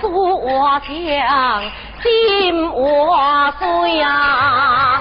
[0.00, 1.62] 苏我强，
[2.02, 5.00] 金我碎呀。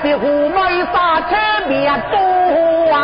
[0.00, 0.56] 是虎妹
[0.92, 1.36] 杀车
[1.68, 2.16] 灭多
[2.92, 2.96] 啊！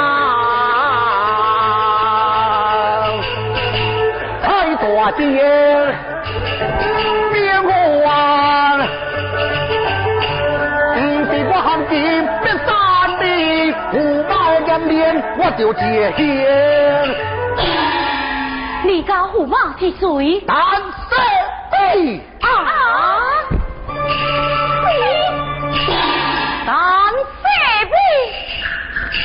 [4.42, 4.46] 太
[4.76, 4.84] 大
[5.16, 5.24] 爹，
[7.32, 7.68] 别我
[8.08, 8.10] 啊！
[10.94, 11.92] 不是我行剑
[12.42, 12.68] 必杀
[13.20, 13.24] 你，
[13.90, 13.92] 虎
[14.28, 14.92] 猫一面
[15.38, 15.82] 我就接
[16.16, 16.18] 见。
[18.84, 20.44] 你家虎猫是谁？
[20.46, 20.56] 但
[21.10, 21.12] 是，
[22.40, 22.46] 啊！
[26.66, 27.12] 当
[27.42, 27.48] 辈
[27.90, 27.96] 辈，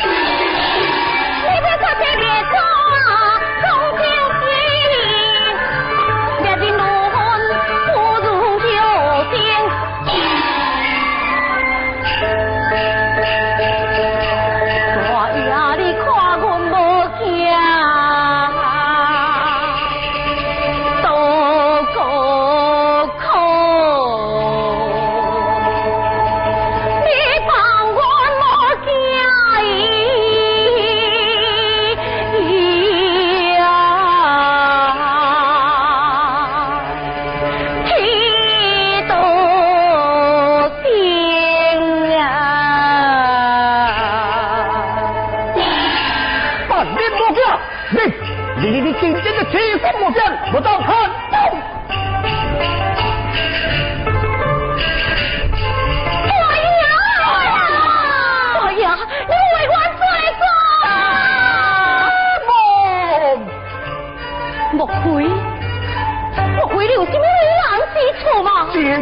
[0.03, 2.68] 你在这边别走。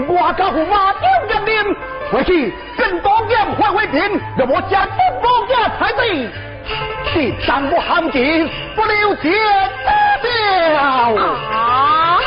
[0.08, 1.76] 我家父妈丢人面，
[2.12, 6.28] 回去更多剑换回平，让我家不多家才对。
[7.14, 9.32] 是当我行情不留钱
[10.22, 10.28] 得
[10.74, 11.16] 了。
[11.16, 12.20] 啊！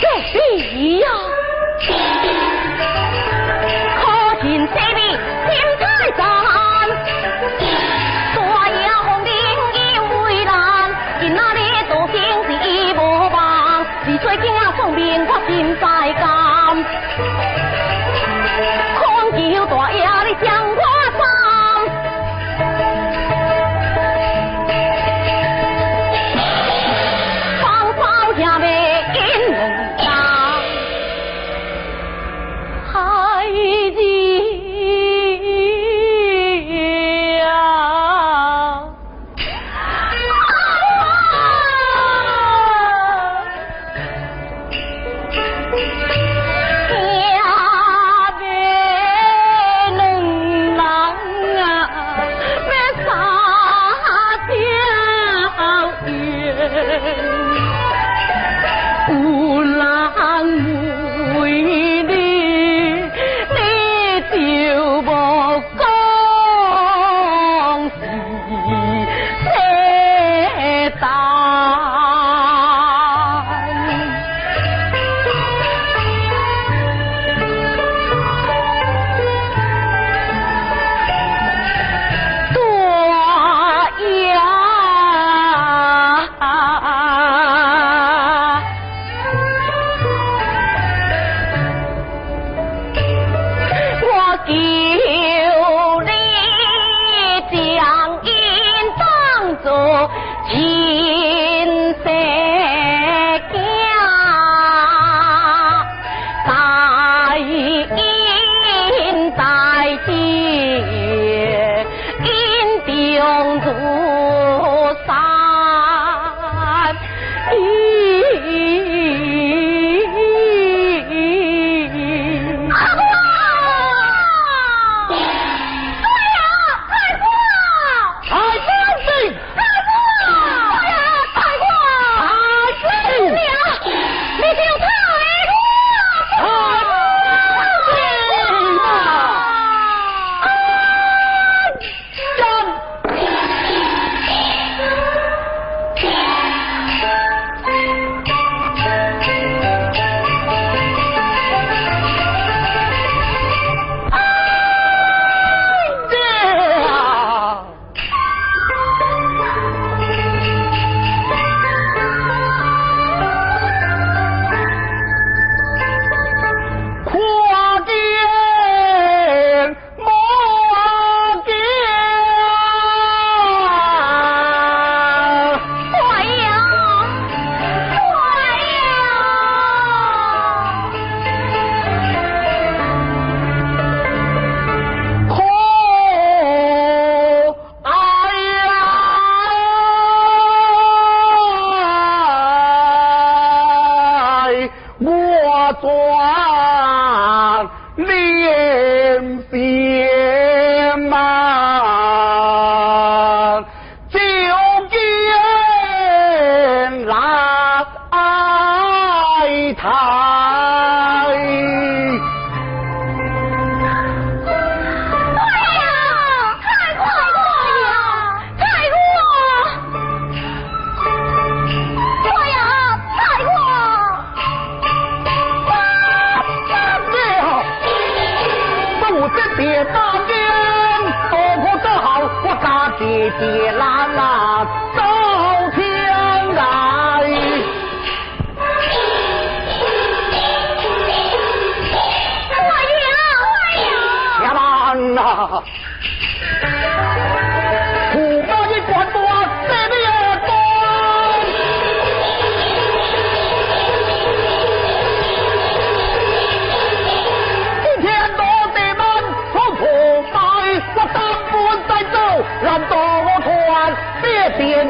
[0.00, 0.38] 这是
[0.98, 1.06] 呀！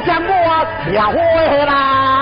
[0.06, 1.18] 将我调回
[1.66, 2.13] 来？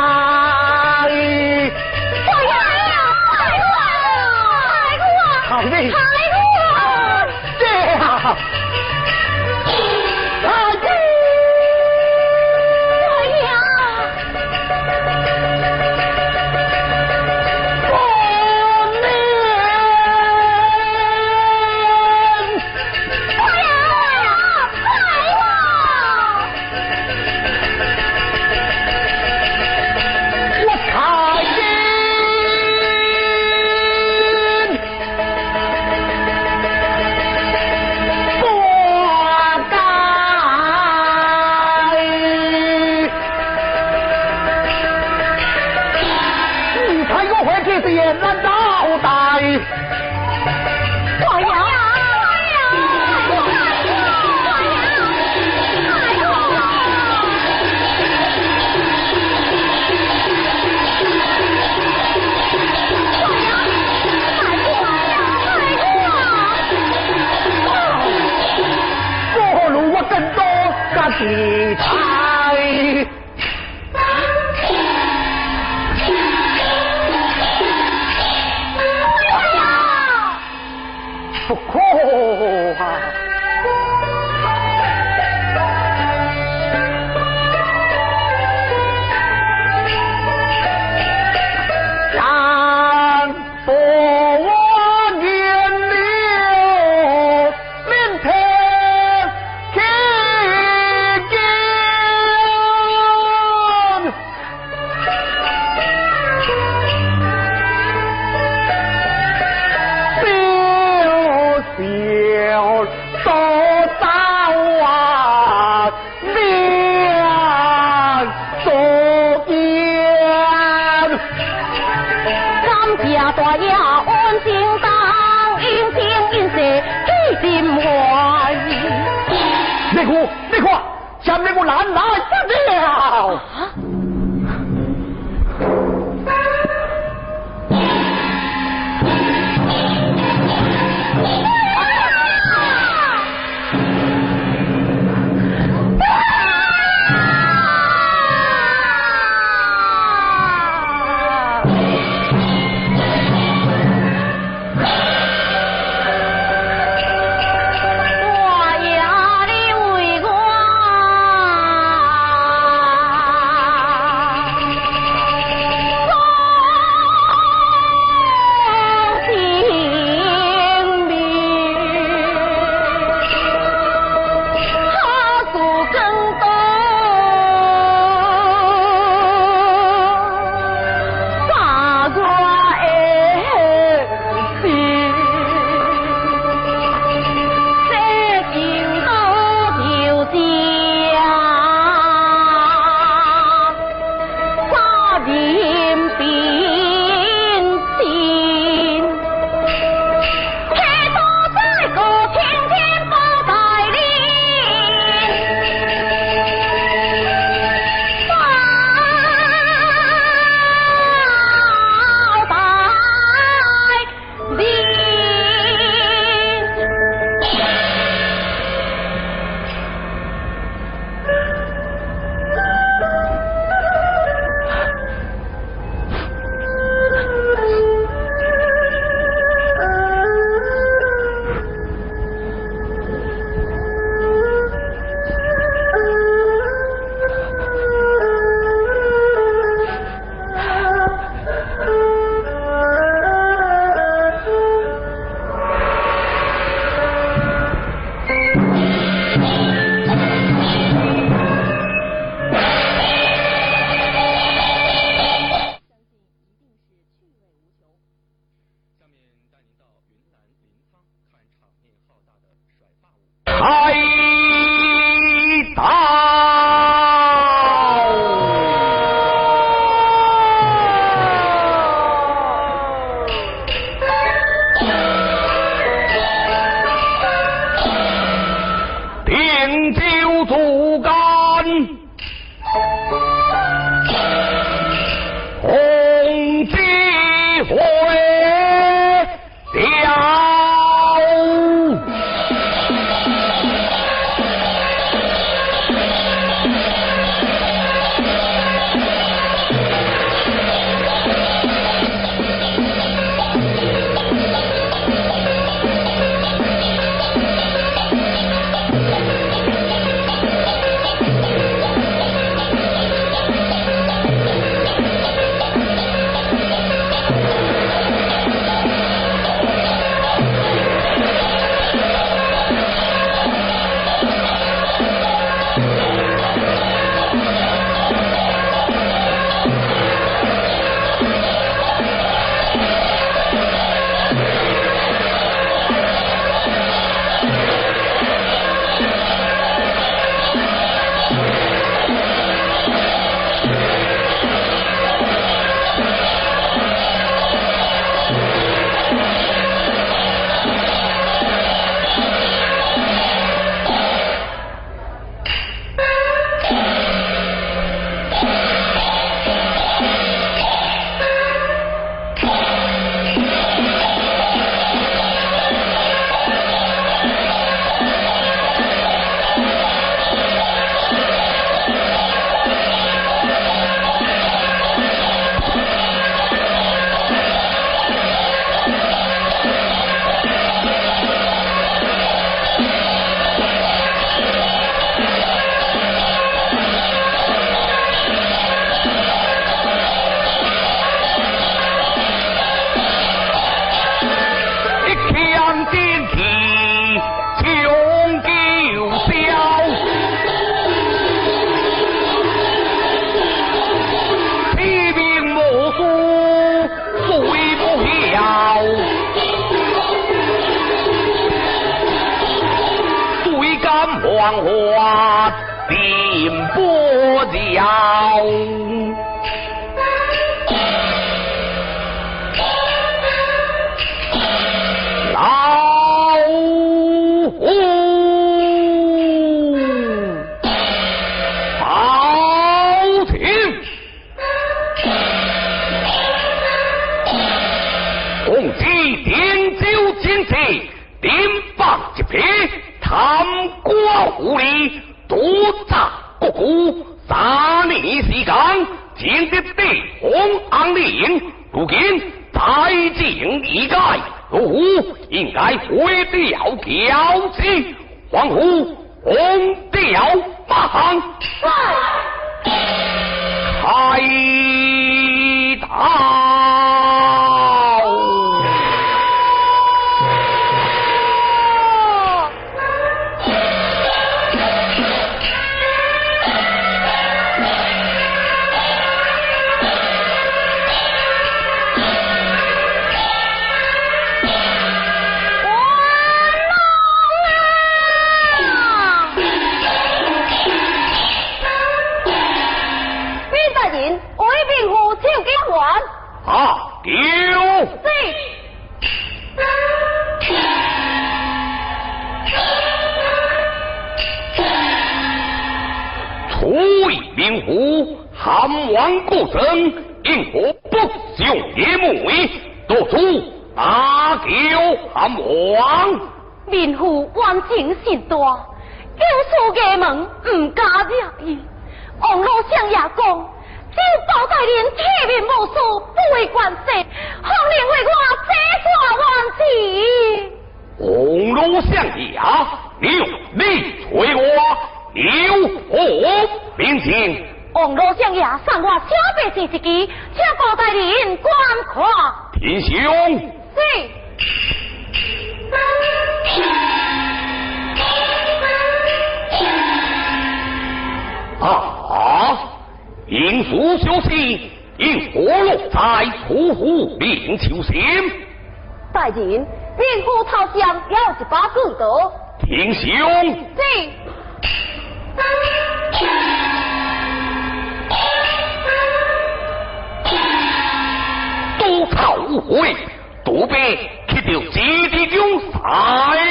[572.52, 572.94] 不会，
[573.42, 573.96] 都被
[574.28, 575.78] 去掉集体中赛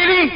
[0.07, 0.31] 哩。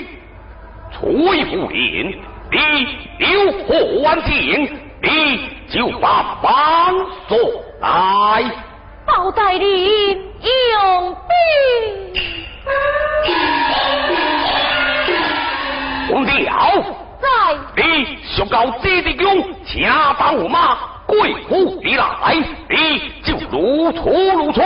[0.94, 2.88] 初一不，你
[3.34, 4.70] 有何安情？
[5.02, 6.94] 你就把绑
[7.28, 7.36] 索
[7.82, 8.44] 来。
[9.08, 11.34] 包大人用兵。
[16.12, 16.72] 我们好。
[17.20, 17.28] 在。
[17.76, 20.78] 你上到集体中，请帮我马。
[21.08, 22.36] 贵府你来，
[22.70, 24.62] 你就如出如出。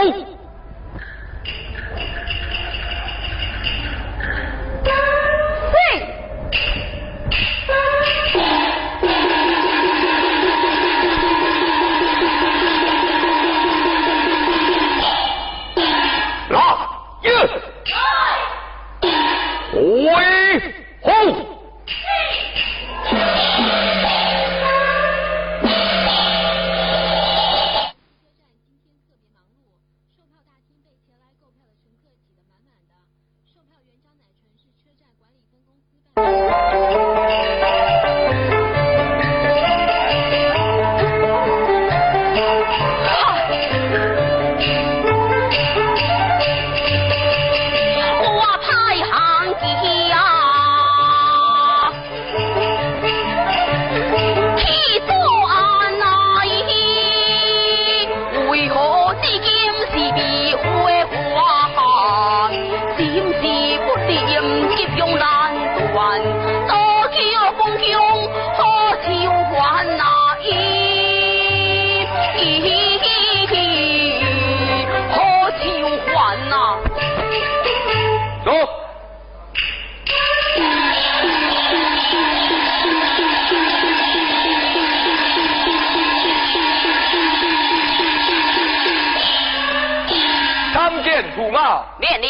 [64.76, 65.54] 急用难
[65.92, 66.22] 断
[66.68, 66.74] 多
[67.08, 67.18] 久
[67.58, 67.92] 风中
[68.56, 68.60] 何
[69.02, 69.08] 酒
[69.52, 70.04] 还哪
[70.42, 70.46] 一
[72.38, 73.56] 一还
[78.44, 78.50] 走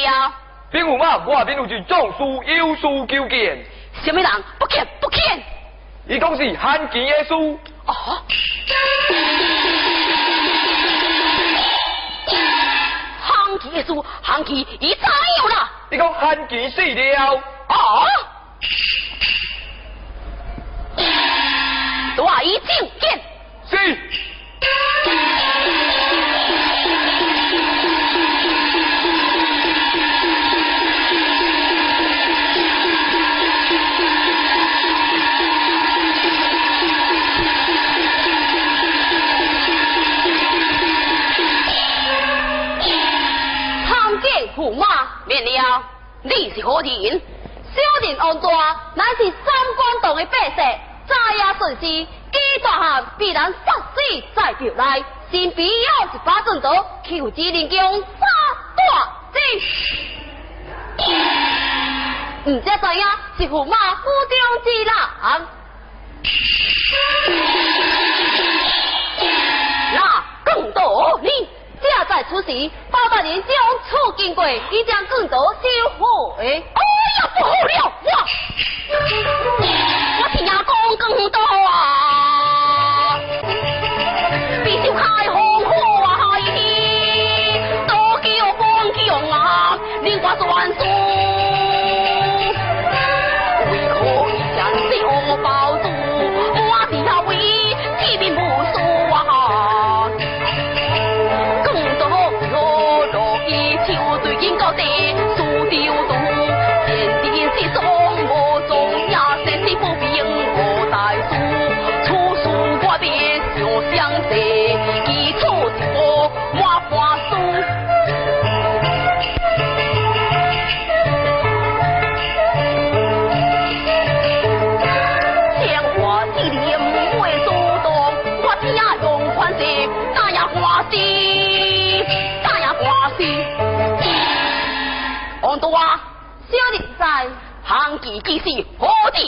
[0.03, 0.39] 呀
[0.70, 3.59] 兵有马，我边有军，壮书有书求见。
[4.04, 4.30] 什么人？
[4.59, 5.42] 不见不见。
[6.06, 7.59] 伊讲是汉奸的书。
[7.87, 8.22] 哦。
[13.20, 15.70] 汉奸的书，汉奸伊怎样啦？
[15.90, 17.42] 伊讲汉奸死了。
[17.68, 18.06] 哦。
[22.16, 23.20] 大伊就见。
[23.68, 23.98] 是。
[45.30, 45.82] 免了，
[46.22, 46.90] 你是何人？
[46.92, 48.48] 小人安大
[48.96, 49.44] 乃是三
[49.76, 52.08] 官洞的百姓，早夜顺时，几
[52.64, 54.00] 大汉必然杀死
[54.34, 58.26] 在庙内，先必要一把正刀，求子灵将杀
[58.74, 58.82] 大
[59.32, 59.38] 之。
[62.46, 63.06] 唔知知影
[63.38, 64.92] 是驸马府中之人。
[69.94, 71.28] 那更多你，
[71.80, 72.70] 正在此时，
[73.11, 73.51] 包大人将
[73.88, 75.68] 处经过，已将更多收
[75.99, 76.46] 回。
[76.46, 76.62] 哎呀，
[77.37, 77.51] 不好
[77.83, 78.25] 了！
[78.88, 78.94] 我
[80.23, 81.99] 我听讲更多啊，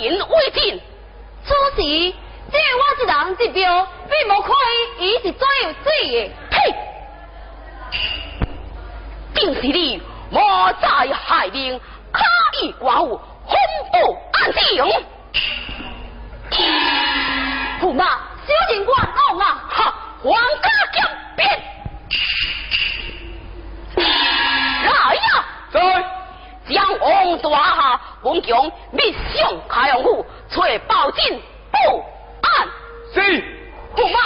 [0.01, 0.81] 人未尽？
[1.45, 1.83] 此时
[2.51, 4.51] 只有我一人一标，并无看
[4.99, 6.31] 伊，伊是怎样子的？
[6.51, 6.55] 呸！
[9.35, 10.01] 定是你
[10.31, 11.81] 莫在害人，
[12.13, 12.23] 刻
[12.61, 13.55] 意寡妇，恐
[13.91, 14.61] 怖安定。
[17.81, 19.65] 驸马，小人冤枉啊！
[19.69, 21.41] 哈，皇家强辩，
[23.97, 25.45] 来呀！
[25.73, 25.81] 在
[26.69, 31.79] 将王大下王强密上开阳府，找报警报
[32.43, 32.69] 案。
[33.13, 33.21] 是
[33.97, 34.19] 驸马，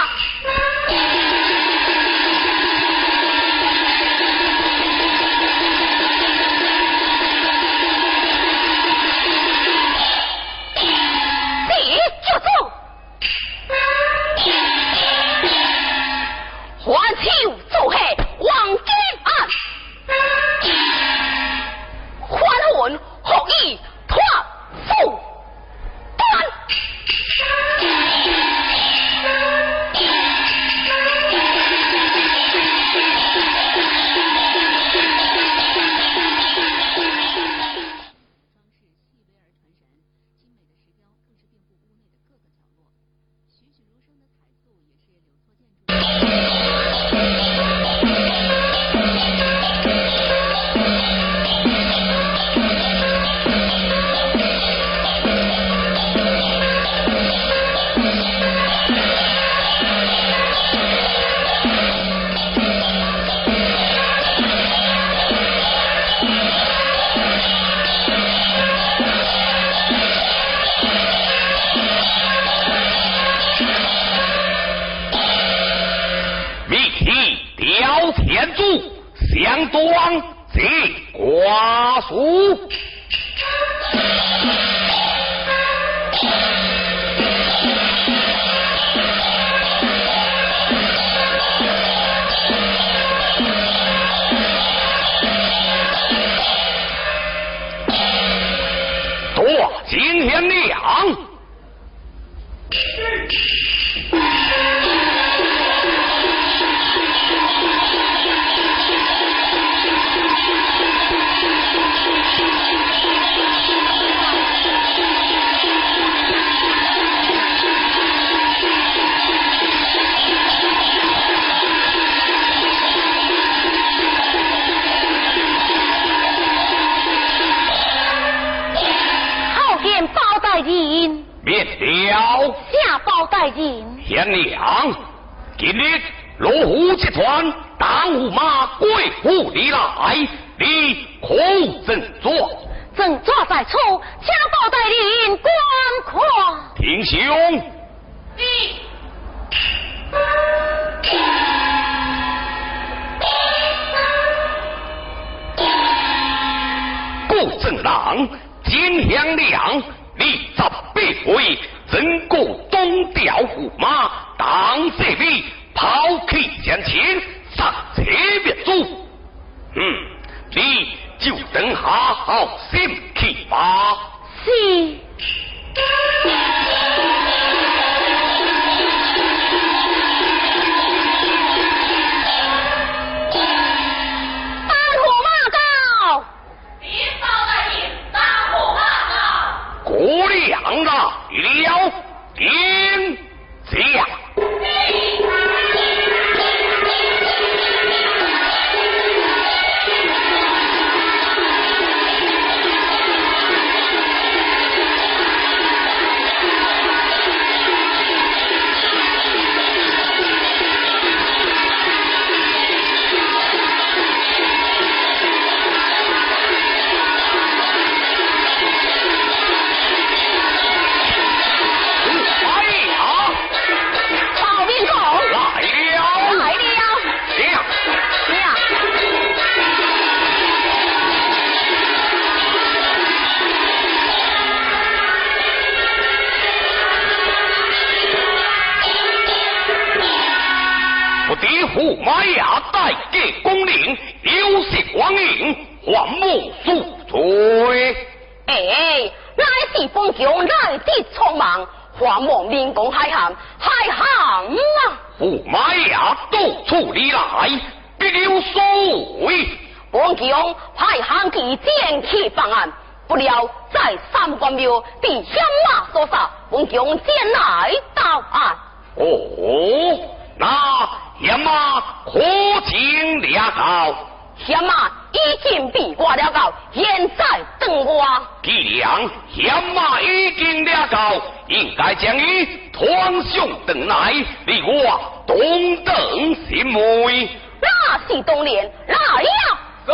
[276.86, 277.24] 现在
[277.58, 278.04] 等我。
[278.42, 284.14] 既然险马已经抓到，应该将伊团上等来，
[284.46, 285.36] 你我同
[285.84, 287.28] 等心妹。
[287.60, 289.58] 那是当年来呀？
[289.86, 289.92] 在。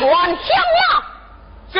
[0.00, 0.36] 关险
[0.78, 1.02] 马。
[1.72, 1.76] 是。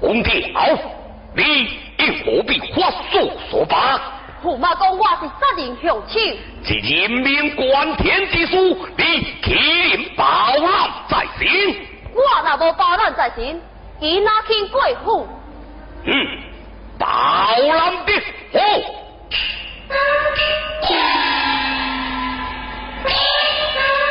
[0.00, 0.32] 公调，
[1.34, 4.00] 你又何必发诉所罢？
[4.42, 6.18] 驸马公我是杀人凶手，
[6.64, 8.56] 是人命关天之事，
[8.98, 9.02] 你
[9.42, 9.54] 岂
[9.96, 10.24] 能包
[10.56, 11.46] 揽在心？
[12.12, 13.58] 我那无包揽在心，
[14.00, 15.26] 伊哪肯过府？
[16.04, 16.12] 嗯，
[16.98, 18.12] 包揽的
[18.52, 18.58] 好。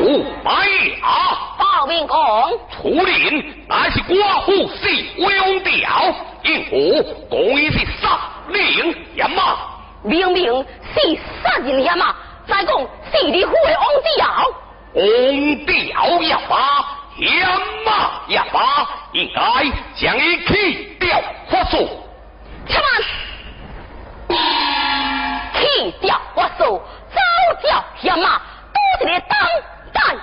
[0.00, 1.38] 驸马呀！
[1.58, 2.18] 报命公，
[2.72, 9.58] 出令乃是寡妇死王调，因何公已是杀人严马？
[10.02, 12.14] 明明是杀人严马，
[12.46, 12.78] 再讲
[13.12, 13.84] 是你父的王
[14.16, 14.26] 调。
[14.94, 15.04] 王
[15.66, 16.58] 调也罢，
[17.18, 17.30] 严
[17.84, 19.40] 马也罢，应该
[19.94, 21.76] 将伊去掉发数。
[22.66, 22.78] 且
[24.28, 24.38] 慢，
[25.54, 26.80] 去掉发数，
[27.12, 27.20] 早
[27.62, 28.40] 叫严马
[28.72, 29.38] 多一个当。
[29.92, 30.16] 当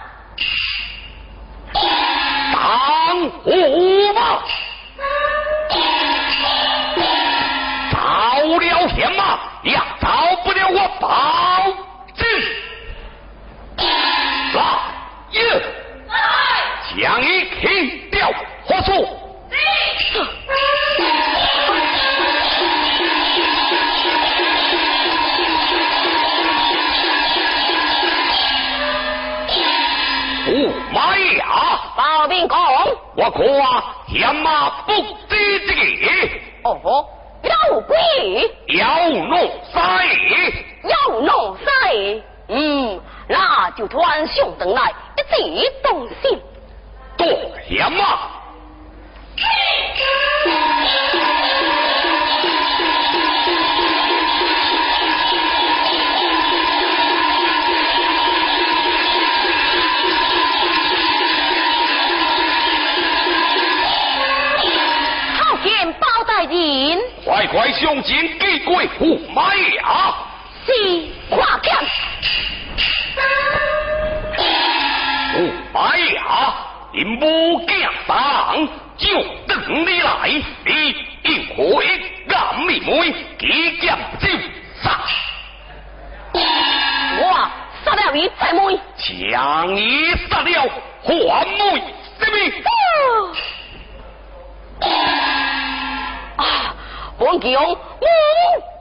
[97.28, 97.78] 王强，我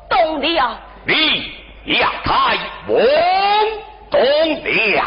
[0.08, 0.80] 懂了。
[1.04, 2.96] 你呀，太一王
[4.08, 5.04] 懂了。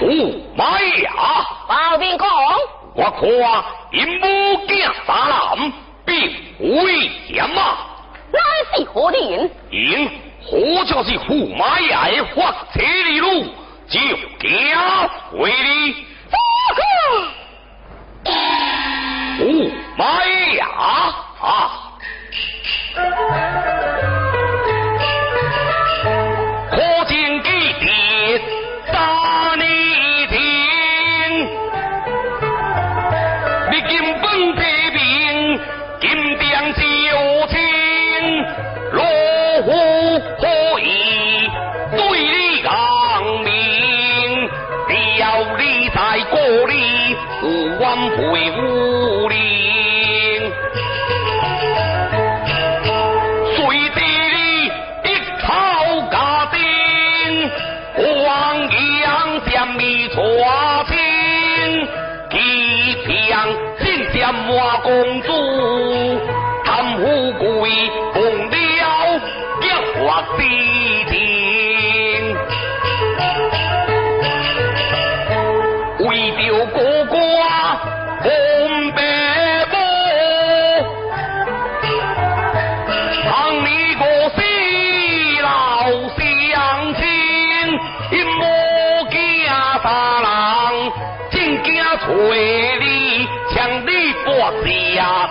[0.00, 1.10] 驸马爷，
[1.68, 2.26] 报兵讲，
[2.94, 3.20] 我看
[3.92, 5.72] 银武惊三人
[6.06, 6.10] 必
[6.58, 7.76] 为良马。
[8.32, 8.38] 那
[8.78, 9.50] 是何人？
[9.70, 10.10] 因
[10.42, 13.44] 何就是驸马爷的发里路？
[13.88, 13.98] 就
[14.38, 14.48] 给
[15.30, 16.06] 回礼
[19.38, 19.44] 不
[19.96, 20.04] 买
[20.58, 20.66] 呀
[21.40, 21.88] 啊。
[94.98, 95.27] area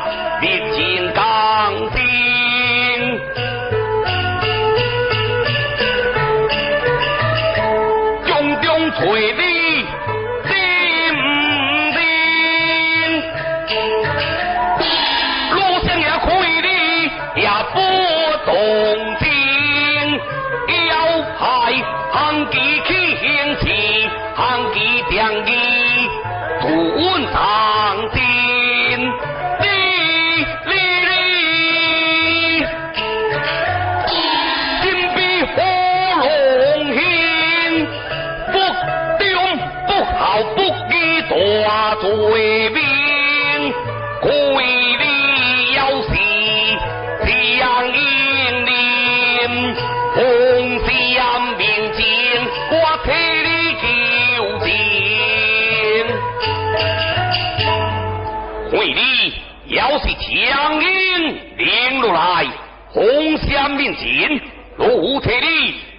[60.57, 62.47] 将英领路来，
[62.89, 64.41] 红香面前，
[64.75, 65.47] 奴铁的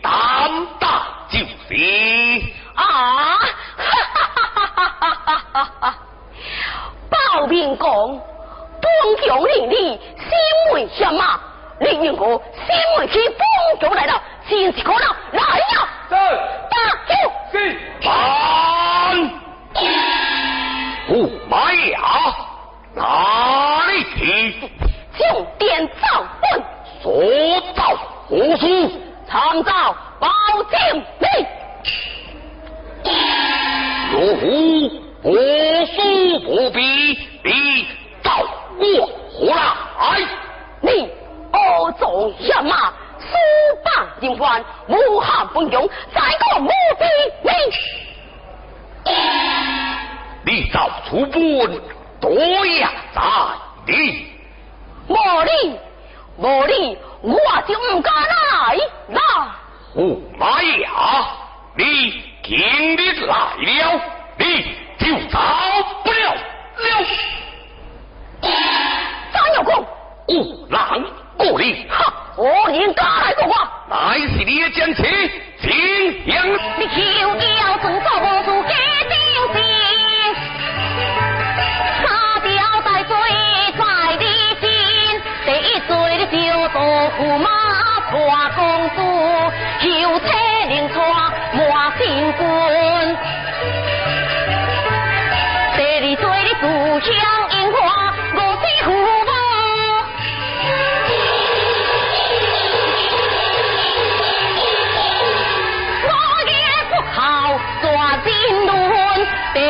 [0.02, 0.50] 胆
[0.80, 2.42] 大就是
[2.74, 3.38] 啊！
[7.08, 8.20] 报兵公，
[8.82, 8.90] 帮
[9.24, 9.76] 将领你
[10.16, 10.28] 心
[10.74, 11.40] 为什么？
[11.78, 14.92] 李如何心为去帮将来了，真是可。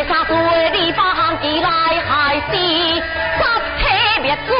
[0.08, 0.34] 杀罪
[0.72, 1.68] 你发函来
[2.08, 2.56] 还是
[3.38, 4.54] 杀妻灭祖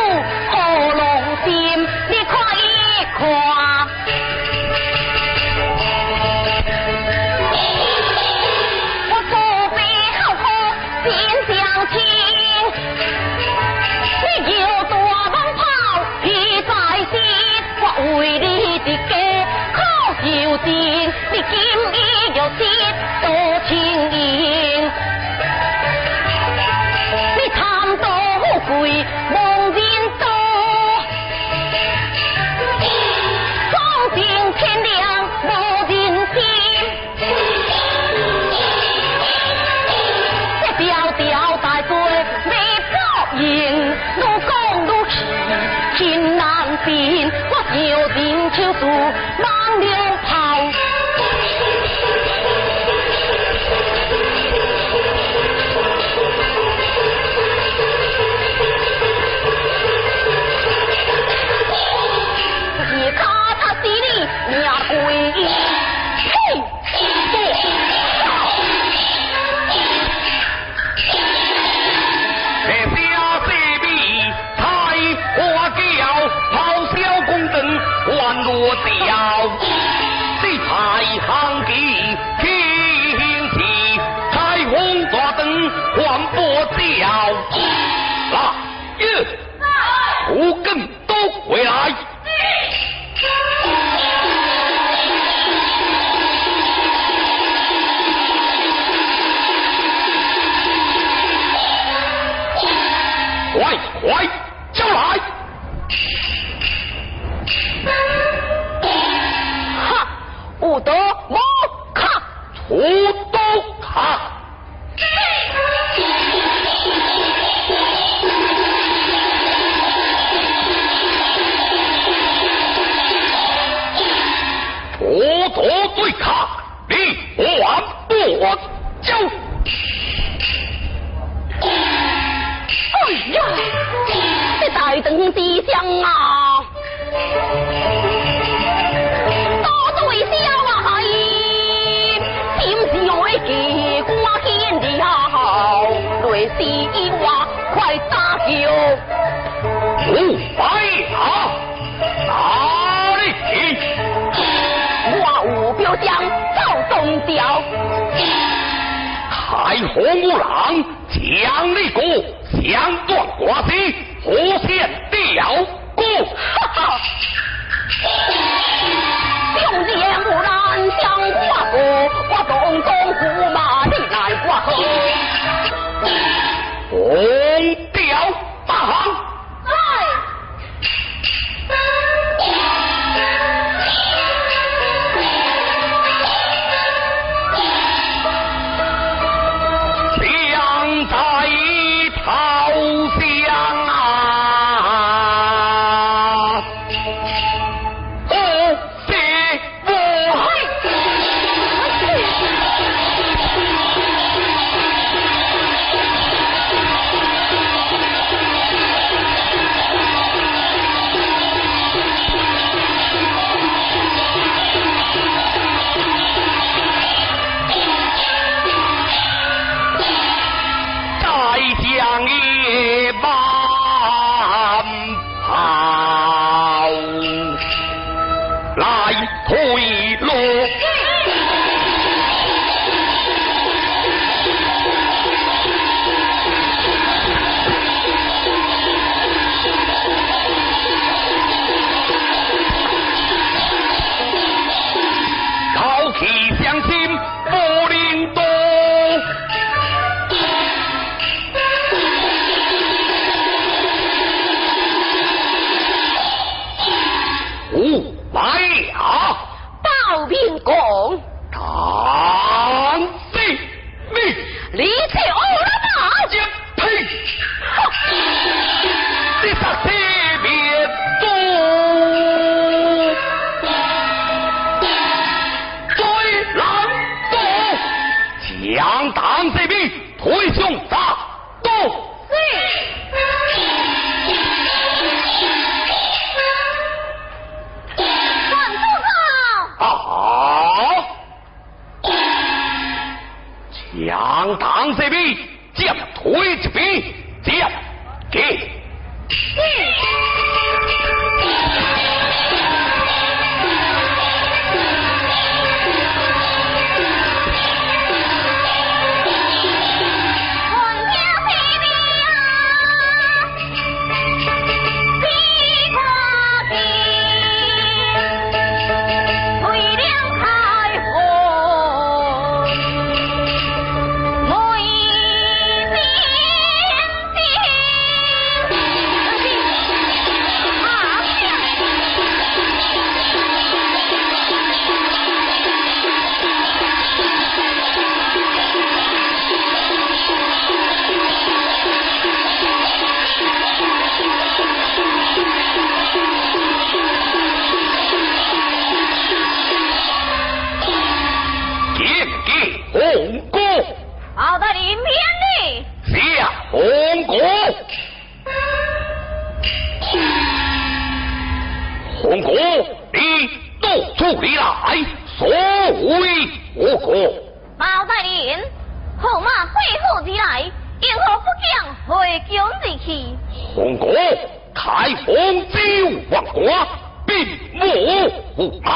[378.59, 378.91] 无驸马。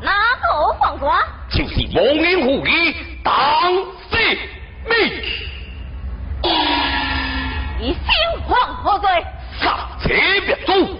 [0.00, 1.12] 哪个皇国？
[1.50, 3.34] 就是亡人虎义当
[4.10, 4.38] 世
[4.88, 4.92] 命。
[7.80, 9.08] 以先皇何罪？
[9.60, 10.08] 杀车
[10.46, 10.98] 别诛。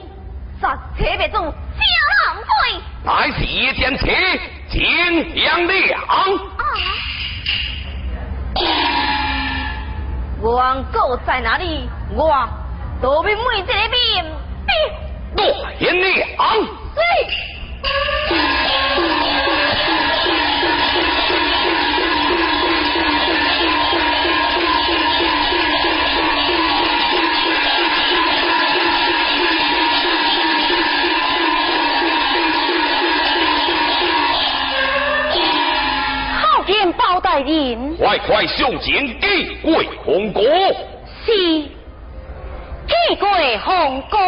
[0.61, 1.82] 杀车别诛，加
[2.26, 2.52] 狼罪。
[3.02, 4.07] 乃是夜间车，
[4.68, 6.00] 见杨良。
[6.05, 6.26] 啊！
[10.42, 11.88] 王狗在哪里？
[12.14, 12.46] 我
[13.00, 13.90] 都被每一个兵
[14.66, 14.74] 兵。
[15.36, 15.42] 多
[15.80, 16.12] 言良。
[16.94, 17.53] 是。
[36.97, 40.43] 包大人，快快上前祭跪红哥。
[41.24, 41.32] 是，
[42.87, 44.18] 祭跪红哥。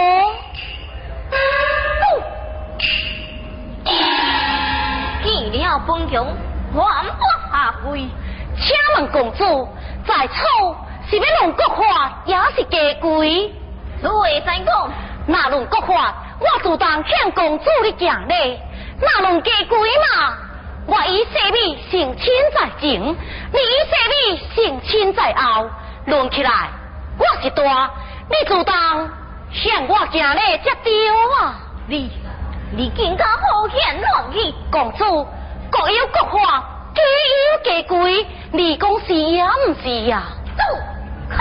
[5.67, 6.37] 见了本宫，
[6.73, 8.09] 还不下跪？
[8.57, 9.69] 请问公主，
[10.07, 10.77] 在错
[11.11, 13.53] 是要论国法，也是假跪？
[14.01, 14.91] 诸位再讲，
[15.27, 18.57] 那论国法，我自当向公主的奖励；
[19.01, 20.35] 那论家规嘛？
[20.87, 25.69] 我以生米成亲在前，你以生米成亲在后，
[26.05, 26.69] 论起来
[27.19, 27.91] 我是大，
[28.31, 29.11] 你自当
[29.51, 31.09] 向我行礼才对
[31.41, 31.55] 啊！
[31.89, 32.09] 你
[32.71, 35.27] 你更加好言乱语，公主
[35.71, 36.65] 各有各话，
[36.95, 40.23] 各有各规，你讲是也唔是呀？
[40.57, 40.63] 走，
[41.31, 41.39] 靠！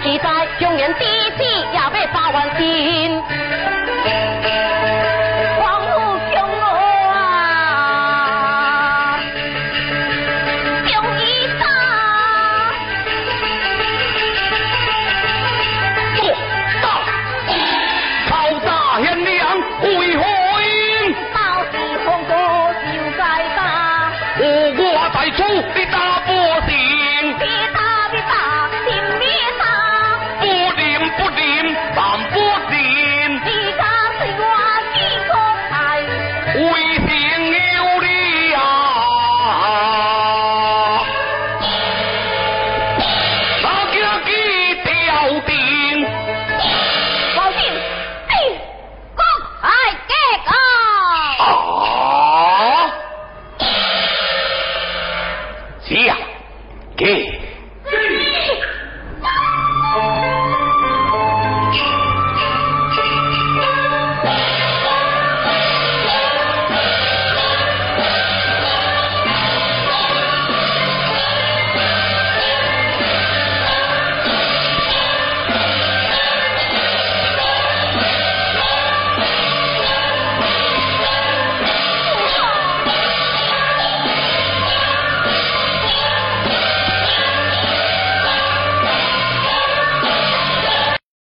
[0.00, 0.94] 奇哉用人